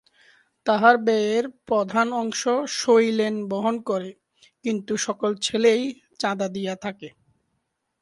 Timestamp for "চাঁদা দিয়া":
6.19-6.75